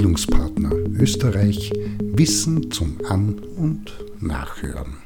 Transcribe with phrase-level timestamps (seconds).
[0.00, 1.70] Bildungspartner Österreich
[2.02, 4.96] Wissen zum An- und Nachhören.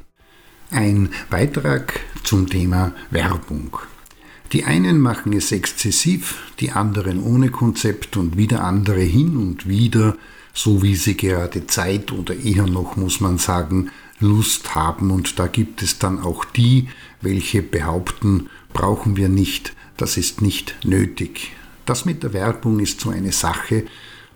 [0.71, 3.77] Ein Beitrag zum Thema Werbung.
[4.53, 10.17] Die einen machen es exzessiv, die anderen ohne Konzept und wieder andere hin und wieder,
[10.53, 15.11] so wie sie gerade Zeit oder eher noch, muss man sagen, Lust haben.
[15.11, 16.87] Und da gibt es dann auch die,
[17.21, 21.51] welche behaupten, brauchen wir nicht, das ist nicht nötig.
[21.85, 23.87] Das mit der Werbung ist so eine Sache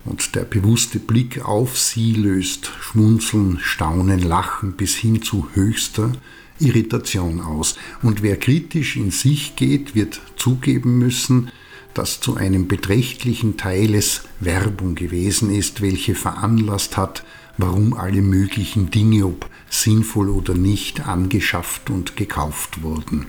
[0.05, 6.13] und der bewusste Blick auf sie löst Schmunzeln, Staunen, Lachen bis hin zu höchster
[6.59, 7.75] Irritation aus.
[8.01, 11.51] Und wer kritisch in sich geht, wird zugeben müssen,
[11.93, 17.23] dass zu einem beträchtlichen Teil es Werbung gewesen ist, welche veranlasst hat,
[17.57, 23.27] warum alle möglichen Dinge, ob sinnvoll oder nicht, angeschafft und gekauft wurden.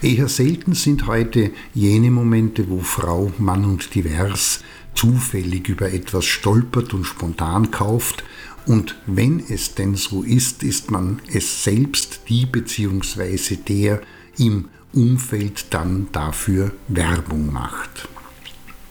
[0.00, 4.62] Eher selten sind heute jene Momente, wo Frau, Mann und divers
[4.98, 8.24] zufällig über etwas stolpert und spontan kauft,
[8.66, 13.56] und wenn es denn so ist, ist man es selbst die bzw.
[13.56, 14.02] der
[14.36, 18.08] im Umfeld dann dafür Werbung macht.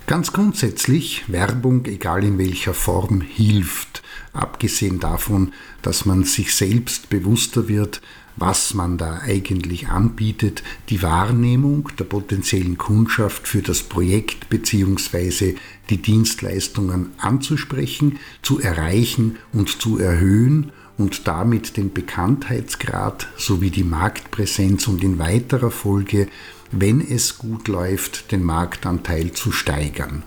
[0.07, 4.01] Ganz grundsätzlich, Werbung, egal in welcher Form, hilft,
[4.33, 5.51] abgesehen davon,
[5.81, 8.01] dass man sich selbst bewusster wird,
[8.37, 15.55] was man da eigentlich anbietet, die Wahrnehmung der potenziellen Kundschaft für das Projekt bzw.
[15.89, 24.87] die Dienstleistungen anzusprechen, zu erreichen und zu erhöhen und damit den Bekanntheitsgrad sowie die Marktpräsenz
[24.87, 26.27] und in weiterer Folge,
[26.71, 30.23] wenn es gut läuft, den Marktanteil zu steigern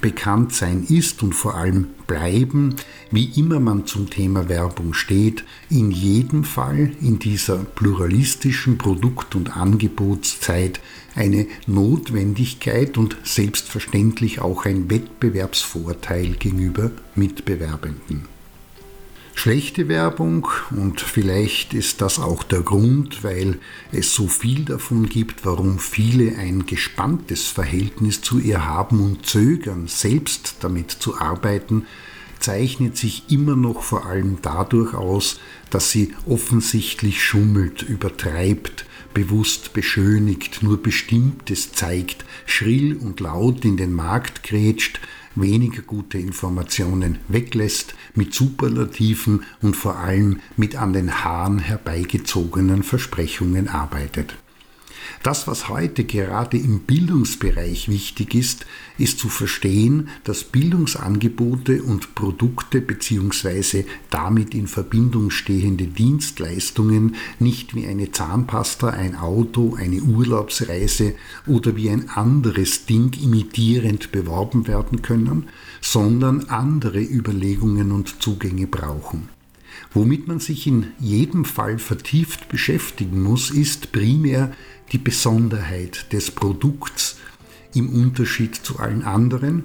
[0.00, 2.76] bekannt sein ist und vor allem bleiben,
[3.10, 9.56] wie immer man zum Thema Werbung steht, in jedem Fall in dieser pluralistischen Produkt- und
[9.56, 10.80] Angebotszeit
[11.14, 18.31] eine Notwendigkeit und selbstverständlich auch ein Wettbewerbsvorteil gegenüber Mitbewerbenden.
[19.34, 23.58] Schlechte Werbung und vielleicht ist das auch der Grund, weil
[23.90, 29.88] es so viel davon gibt, warum viele ein gespanntes Verhältnis zu ihr haben und zögern,
[29.88, 31.86] selbst damit zu arbeiten,
[32.38, 40.62] zeichnet sich immer noch vor allem dadurch aus, dass sie offensichtlich schummelt, übertreibt, bewusst beschönigt,
[40.62, 45.00] nur Bestimmtes zeigt, schrill und laut in den Markt grätscht,
[45.34, 53.68] weniger gute Informationen weglässt, mit Superlativen und vor allem mit an den Haaren herbeigezogenen Versprechungen
[53.68, 54.34] arbeitet.
[55.22, 58.66] Das, was heute gerade im Bildungsbereich wichtig ist,
[58.98, 63.84] ist zu verstehen, dass Bildungsangebote und Produkte bzw.
[64.10, 71.14] damit in Verbindung stehende Dienstleistungen nicht wie eine Zahnpasta, ein Auto, eine Urlaubsreise
[71.46, 75.48] oder wie ein anderes Ding imitierend beworben werden können,
[75.80, 79.28] sondern andere Überlegungen und Zugänge brauchen.
[79.92, 84.52] Womit man sich in jedem Fall vertieft beschäftigen muss, ist primär
[84.92, 87.18] die Besonderheit des Produkts
[87.74, 89.64] im Unterschied zu allen anderen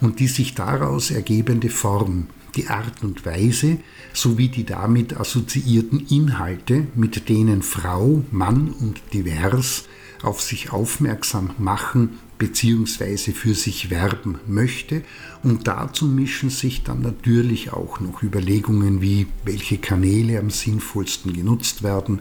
[0.00, 3.78] und die sich daraus ergebende Form, die Art und Weise
[4.12, 9.84] sowie die damit assoziierten Inhalte, mit denen Frau, Mann und divers
[10.22, 13.32] auf sich aufmerksam machen bzw.
[13.32, 15.02] für sich werben möchte.
[15.42, 21.82] Und dazu mischen sich dann natürlich auch noch Überlegungen wie, welche Kanäle am sinnvollsten genutzt
[21.82, 22.20] werden,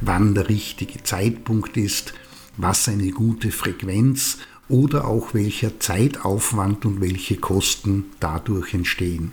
[0.00, 2.14] wann der richtige Zeitpunkt ist,
[2.56, 9.32] was eine gute Frequenz oder auch welcher Zeitaufwand und welche Kosten dadurch entstehen.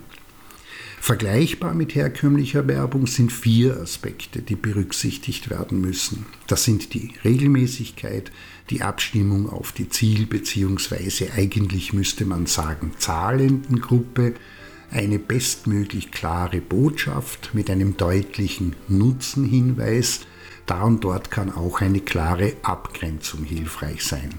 [1.00, 6.26] Vergleichbar mit herkömmlicher Werbung sind vier Aspekte, die berücksichtigt werden müssen.
[6.48, 8.32] Das sind die Regelmäßigkeit,
[8.70, 11.30] die Abstimmung auf die Ziel- bzw.
[11.36, 14.34] eigentlich müsste man sagen zahlenden Gruppe,
[14.90, 20.20] eine bestmöglich klare Botschaft mit einem deutlichen Nutzenhinweis,
[20.64, 24.30] da und dort kann auch eine klare Abgrenzung hilfreich sein.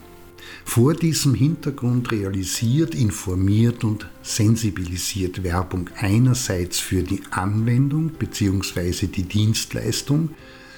[0.65, 9.07] Vor diesem Hintergrund realisiert, informiert und sensibilisiert Werbung einerseits für die Anwendung bzw.
[9.07, 10.29] die Dienstleistung,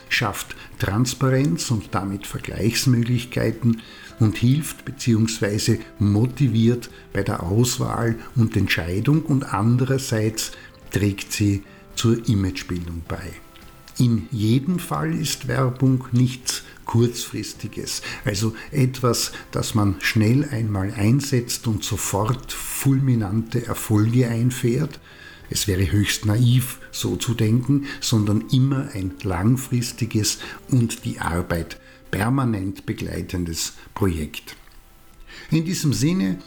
[0.09, 3.81] schafft Transparenz und damit Vergleichsmöglichkeiten
[4.19, 5.79] und hilft bzw.
[5.99, 10.51] motiviert bei der Auswahl und Entscheidung und andererseits
[10.91, 11.63] trägt sie
[11.95, 13.31] zur Imagebildung bei.
[13.99, 21.83] In jedem Fall ist Werbung nichts Kurzfristiges, also etwas, das man schnell einmal einsetzt und
[21.83, 25.01] sofort fulminante Erfolge einfährt.
[25.49, 31.77] Es wäre höchst naiv, so zu denken, sondern immer ein langfristiges und die Arbeit
[32.09, 34.55] permanent begleitendes Projekt.
[35.51, 36.37] In diesem Sinne,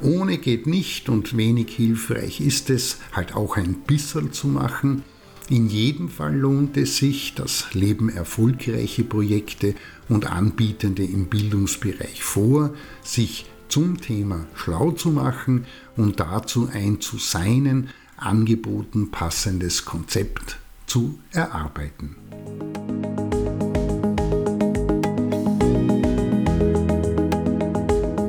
[0.00, 5.04] ohne geht nicht und wenig hilfreich ist es, halt auch ein bisschen zu machen.
[5.52, 9.74] In jedem Fall lohnt es sich, das Leben erfolgreiche Projekte
[10.08, 12.72] und Anbietende im Bildungsbereich vor,
[13.02, 20.56] sich zum Thema schlau zu machen und dazu ein zu seinen Angeboten passendes Konzept
[20.86, 22.16] zu erarbeiten.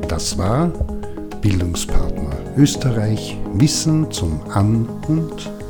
[0.09, 0.67] Das war
[1.41, 5.62] Bildungspartner Österreich Wissen zum An- und.